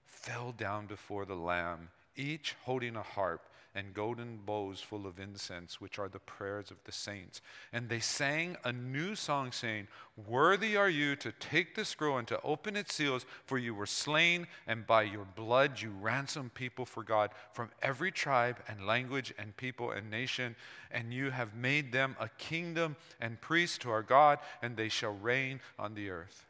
[0.06, 3.42] fell down before the Lamb each holding a harp
[3.74, 7.40] and golden bowls full of incense, which are the prayers of the saints.
[7.72, 12.28] And they sang a new song, saying, Worthy are you to take the scroll and
[12.28, 16.84] to open its seals, for you were slain, and by your blood you ransomed people
[16.84, 20.56] for God from every tribe and language and people and nation.
[20.90, 25.14] And you have made them a kingdom and priests to our God, and they shall
[25.14, 26.46] reign on the earth.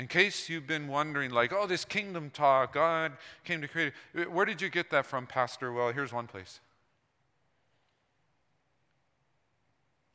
[0.00, 3.12] In case you've been wondering, like, oh, this kingdom talk, God
[3.44, 3.92] came to create.
[4.32, 5.74] Where did you get that from, Pastor?
[5.74, 6.60] Well, here's one place.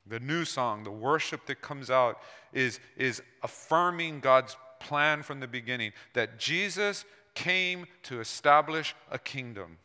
[0.08, 2.20] The new song, the worship that comes out,
[2.52, 7.06] is, is affirming God's plan from the beginning that Jesus
[7.36, 9.78] came to establish a kingdom.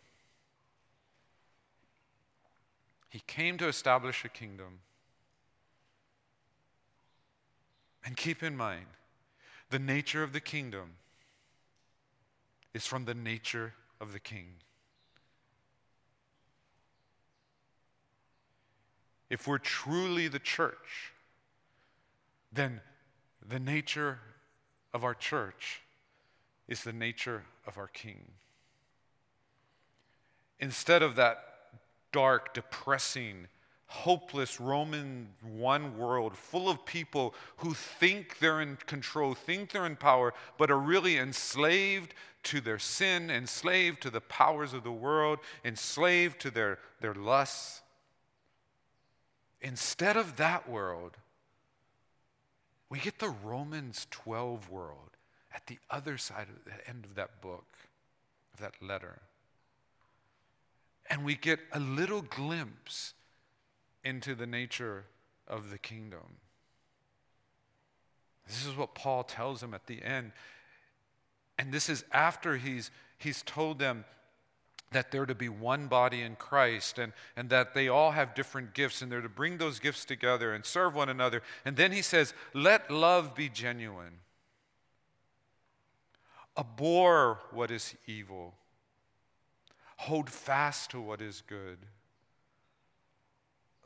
[3.11, 4.79] He came to establish a kingdom.
[8.03, 8.87] And keep in mind,
[9.71, 10.97] the nature of the kingdom
[12.75, 14.55] is from the nature of the king.
[19.29, 21.13] If we're truly the church,
[22.53, 22.81] then
[23.49, 24.19] the nature
[24.93, 25.83] of our church
[26.67, 28.33] is the nature of our king.
[30.59, 31.45] Instead of that
[32.13, 33.47] dark, depressing,
[33.91, 39.97] hopeless Roman one world full of people who think they're in control, think they're in
[39.97, 42.15] power, but are really enslaved
[42.45, 47.83] to their sin, enslaved to the powers of the world, enslaved to their, their lusts.
[49.61, 51.17] Instead of that world,
[52.89, 55.17] we get the Romans 12 world
[55.53, 57.67] at the other side of the end of that book,
[58.55, 59.19] of that letter.
[61.11, 63.15] And we get a little glimpse
[64.05, 65.05] into the nature
[65.47, 66.39] of the kingdom.
[68.47, 70.33] This is what Paul tells them at the end.
[71.59, 74.05] And this is after he's, he's told them
[74.93, 78.75] that they're to be one body in Christ and, and that they all have different
[78.75, 81.43] gifts and they're to bring those gifts together and serve one another.
[81.65, 84.19] And then he says, Let love be genuine.
[86.59, 88.55] Abhor what is evil.
[89.99, 91.79] Hold fast to what is good.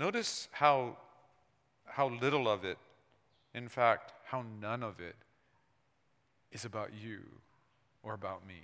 [0.00, 0.96] Notice how,
[1.84, 2.78] how little of it,
[3.52, 5.14] in fact, how none of it
[6.50, 7.20] is about you
[8.02, 8.62] or about me.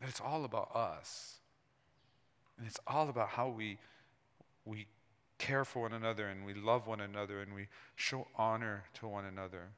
[0.00, 1.36] That it's all about us.
[2.58, 3.78] And it's all about how we,
[4.66, 4.86] we
[5.38, 9.24] care for one another and we love one another and we show honor to one
[9.24, 9.68] another.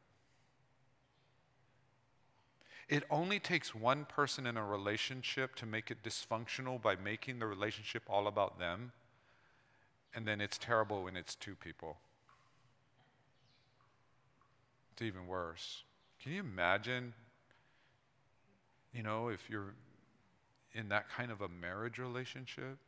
[2.89, 7.47] It only takes one person in a relationship to make it dysfunctional by making the
[7.47, 8.91] relationship all about them
[10.15, 11.97] and then it's terrible when it's two people.
[14.93, 15.85] It's even worse.
[16.23, 17.15] Can you imagine,
[18.95, 19.75] you know, if you're
[20.75, 22.79] in that kind of a marriage relationship?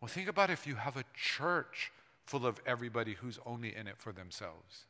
[0.00, 1.92] Well, think about if you have a church
[2.24, 4.84] full of everybody who's only in it for themselves.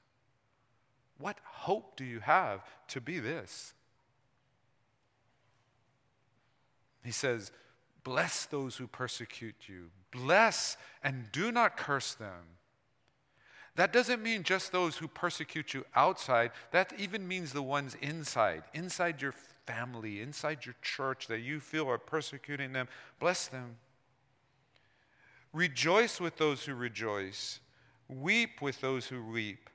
[1.18, 3.72] What hope do you have to be this?
[7.04, 7.52] He says,
[8.08, 9.90] Bless those who persecute you.
[10.12, 12.56] Bless and do not curse them.
[13.76, 18.62] That doesn't mean just those who persecute you outside, that even means the ones inside,
[18.72, 19.34] inside your
[19.66, 22.88] family, inside your church that you feel are persecuting them.
[23.20, 23.76] Bless them.
[25.52, 27.60] Rejoice with those who rejoice,
[28.08, 29.68] weep with those who weep.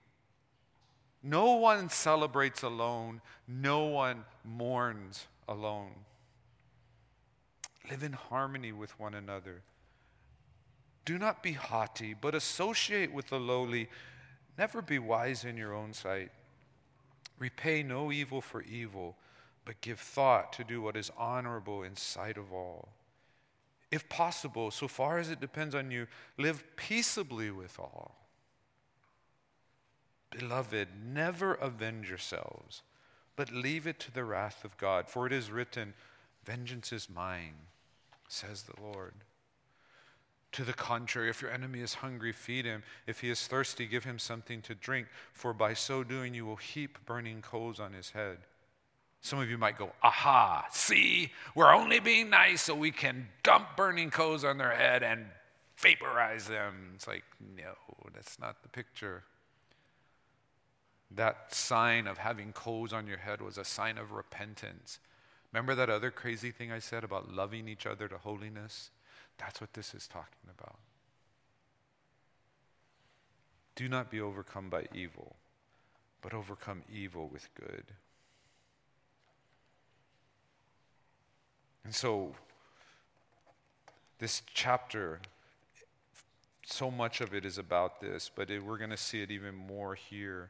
[1.21, 5.91] No one celebrates alone, no one mourns alone.
[7.89, 9.61] Live in harmony with one another.
[11.05, 13.89] Do not be haughty, but associate with the lowly.
[14.57, 16.31] Never be wise in your own sight.
[17.39, 19.17] Repay no evil for evil,
[19.65, 22.89] but give thought to do what is honorable in sight of all.
[23.91, 26.07] If possible, so far as it depends on you,
[26.37, 28.15] live peaceably with all.
[30.31, 32.81] Beloved, never avenge yourselves,
[33.35, 35.93] but leave it to the wrath of God, for it is written,
[36.43, 37.53] Vengeance is mine,
[38.33, 39.13] says the Lord.
[40.53, 42.83] To the contrary, if your enemy is hungry, feed him.
[43.07, 46.57] If he is thirsty, give him something to drink, for by so doing you will
[46.57, 48.37] heap burning coals on his head.
[49.21, 53.77] Some of you might go, aha, see, we're only being nice so we can dump
[53.77, 55.25] burning coals on their head and
[55.77, 56.91] vaporize them.
[56.95, 57.23] It's like,
[57.55, 57.73] no,
[58.13, 59.23] that's not the picture.
[61.09, 64.99] That sign of having coals on your head was a sign of repentance.
[65.53, 68.89] Remember that other crazy thing I said about loving each other to holiness?
[69.37, 70.79] That's what this is talking about.
[73.75, 75.35] Do not be overcome by evil,
[76.21, 77.83] but overcome evil with good.
[81.83, 82.33] And so,
[84.17, 85.19] this chapter,
[86.65, 89.53] so much of it is about this, but it, we're going to see it even
[89.53, 90.49] more here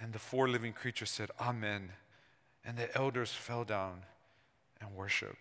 [0.00, 1.90] And the four living creatures said, Amen.
[2.64, 4.02] And the elders fell down
[4.80, 5.36] and worshiped.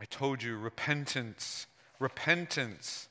[0.00, 1.66] I told you, repentance,
[1.98, 3.08] repentance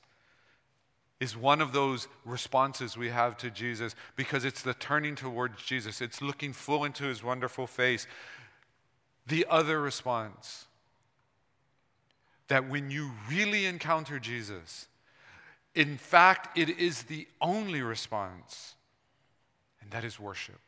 [1.20, 6.02] is one of those responses we have to Jesus because it's the turning towards Jesus,
[6.02, 8.08] it's looking full into his wonderful face.
[9.28, 10.66] The other response,
[12.48, 14.88] that when you really encounter Jesus,
[15.76, 18.76] in fact, it is the only response,
[19.82, 20.60] and that is worship.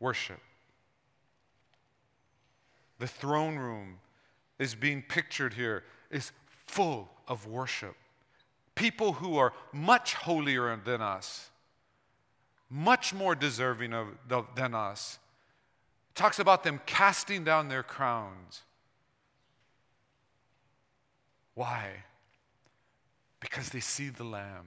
[0.00, 0.40] Worship.
[2.98, 3.98] The throne room
[4.58, 6.32] is being pictured here, is
[6.66, 7.94] full of worship.
[8.74, 11.50] People who are much holier than us,
[12.68, 14.08] much more deserving of,
[14.54, 15.18] than us.
[16.14, 18.62] talks about them casting down their crowns.
[21.54, 22.04] Why?
[23.50, 24.66] Because they see the Lamb.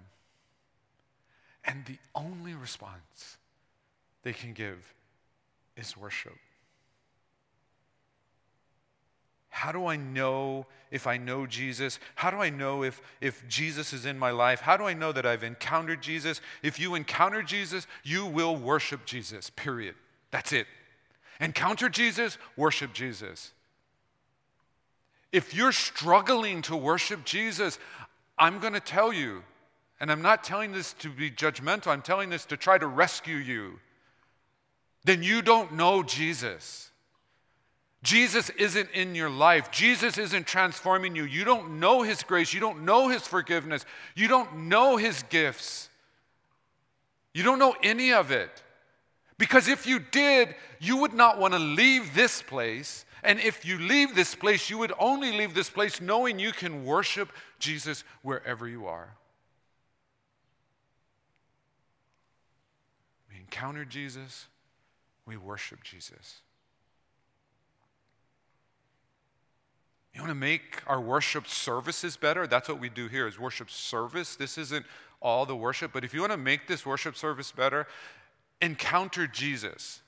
[1.66, 3.38] And the only response
[4.24, 4.94] they can give
[5.76, 6.38] is worship.
[9.50, 12.00] How do I know if I know Jesus?
[12.16, 14.62] How do I know if, if Jesus is in my life?
[14.62, 16.40] How do I know that I've encountered Jesus?
[16.64, 19.96] If you encounter Jesus, you will worship Jesus, period.
[20.32, 20.68] That's it.
[21.42, 23.52] Encounter Jesus, worship Jesus.
[25.32, 27.78] If you're struggling to worship Jesus,
[28.40, 29.44] I'm going to tell you,
[30.00, 33.36] and I'm not telling this to be judgmental, I'm telling this to try to rescue
[33.36, 33.80] you,
[35.04, 36.92] then you don't know Jesus.
[38.02, 39.72] Jesus isn't in your life.
[39.72, 41.26] Jesus isn't transforming you.
[41.26, 42.54] You don't know His grace.
[42.54, 43.86] You don't know His forgiveness.
[44.16, 45.90] You don't know His gifts.
[47.34, 48.64] You don't know any of it.
[49.38, 53.78] Because if you did, you would not want to leave this place and if you
[53.78, 57.30] leave this place, you would only leave this place knowing you can worship
[57.60, 59.16] Jesus wherever you are.
[63.30, 64.48] We encounter Jesus,
[65.26, 66.42] we worship Jesus.
[70.14, 72.48] You want to make our worship services better?
[72.48, 74.36] That's what we do here is worship service.
[74.36, 74.86] This isn't
[75.22, 77.88] all the worship, but if you want to make this worship service better,
[78.62, 80.02] encounter Jesus.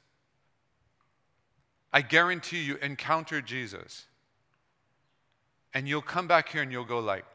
[1.93, 4.05] I guarantee you encounter Jesus.
[5.73, 7.25] And you'll come back here and you'll go like,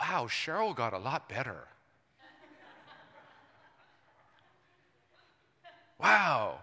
[0.00, 1.68] wow, Cheryl got a lot better.
[6.00, 6.58] wow,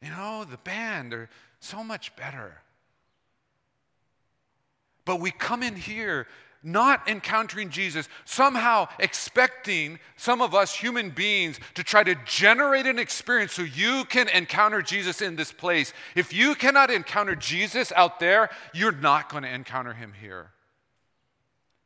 [0.00, 1.28] you know, the band are
[1.58, 2.60] so much better.
[5.04, 6.26] But we come in here
[6.64, 12.98] not encountering Jesus, somehow expecting some of us human beings to try to generate an
[12.98, 15.92] experience so you can encounter Jesus in this place.
[16.14, 20.53] If you cannot encounter Jesus out there, you're not going to encounter him here.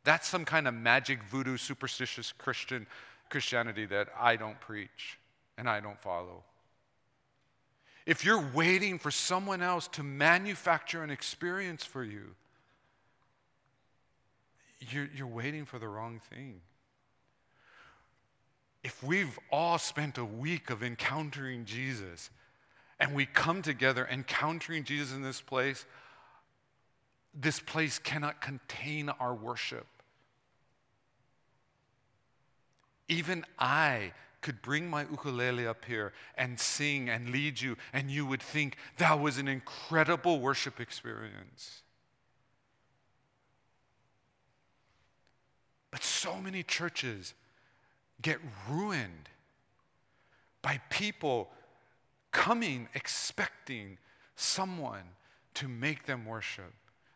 [0.09, 2.87] That's some kind of magic voodoo superstitious Christian
[3.29, 5.19] Christianity that I don't preach
[5.59, 6.45] and I don't follow.
[8.07, 12.35] If you're waiting for someone else to manufacture an experience for you,
[14.91, 16.63] you're, you're waiting for the wrong thing.
[18.83, 22.31] If we've all spent a week of encountering Jesus
[22.99, 25.85] and we come together encountering Jesus in this place,
[27.35, 29.87] this place cannot contain our worship.
[33.09, 38.25] Even I could bring my ukulele up here and sing and lead you, and you
[38.27, 41.83] would think that was an incredible worship experience.
[45.91, 47.35] But so many churches
[48.21, 48.39] get
[48.69, 49.29] ruined
[50.63, 51.49] by people
[52.31, 53.99] coming expecting
[54.37, 55.05] someone
[55.55, 56.73] to make them worship.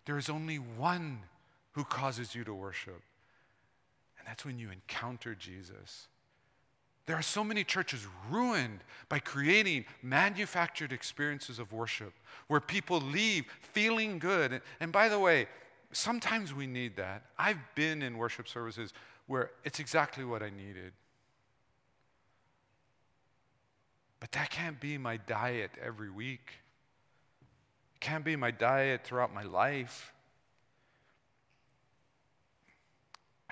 [0.06, 1.20] There is only one
[1.72, 3.02] who causes you to worship,
[4.22, 6.06] and that's when you encounter Jesus.
[7.06, 12.12] There are so many churches ruined by creating manufactured experiences of worship
[12.46, 14.62] where people leave feeling good.
[14.78, 15.48] And, by the way,
[15.90, 17.24] sometimes we need that.
[17.36, 18.92] I've been in worship services
[19.26, 20.92] where it's exactly what I needed.
[24.20, 26.52] But that can't be my diet every week.
[27.96, 30.12] It can't be my diet throughout my life.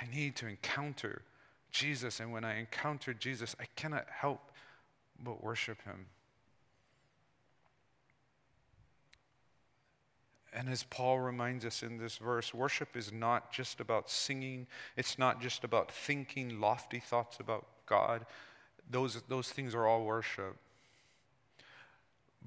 [0.01, 1.22] I need to encounter
[1.70, 4.51] Jesus, and when I encounter Jesus, I cannot help
[5.22, 6.07] but worship him.
[10.53, 15.18] And as Paul reminds us in this verse, worship is not just about singing, it's
[15.18, 18.26] not just about thinking lofty thoughts about God.
[18.90, 20.57] Those, those things are all worship.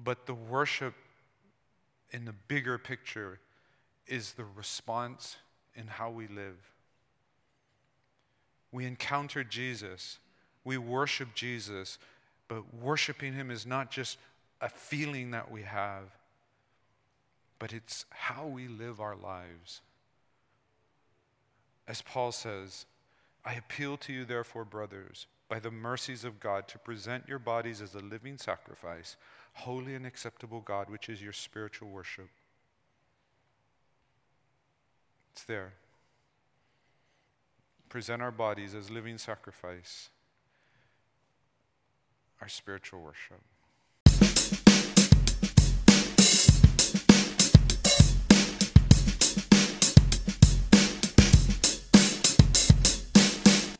[0.02, 0.94] But the worship
[2.10, 3.38] in the bigger picture
[4.06, 5.36] is the response
[5.74, 6.73] in how we live.
[8.74, 10.18] We encounter Jesus,
[10.64, 11.98] we worship Jesus,
[12.48, 14.18] but worshiping Him is not just
[14.60, 16.10] a feeling that we have
[17.58, 19.80] but it's how we live our lives.
[21.86, 22.84] As Paul says,
[23.42, 27.80] I appeal to you, therefore, brothers, by the mercies of God, to present your bodies
[27.80, 29.16] as a living sacrifice,
[29.54, 32.28] holy and acceptable God, which is your spiritual worship.
[35.32, 35.72] It's there.
[37.94, 40.10] Present our bodies as living sacrifice,
[42.40, 43.40] our spiritual worship.